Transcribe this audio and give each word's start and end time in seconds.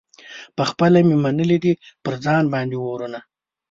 پخپله 0.57 0.99
مي 1.07 1.15
منلي 1.23 1.57
دي 1.63 1.73
پر 2.03 2.13
ځان 2.25 2.43
باندي 2.53 2.77
اورونه 2.81 3.19